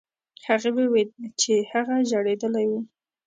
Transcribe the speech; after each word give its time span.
هغې 0.47 0.69
وویل 0.73 1.09
چې 1.41 1.53
هغه 1.71 1.95
ژړېدلی 2.09 2.65
و. 2.69 2.71